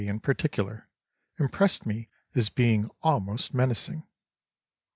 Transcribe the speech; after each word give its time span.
in 0.09 0.19
particular, 0.19 0.87
impressed 1.37 1.85
me 1.85 2.09
as 2.33 2.49
being 2.49 2.89
almost 3.03 3.53
menacing. 3.53 4.01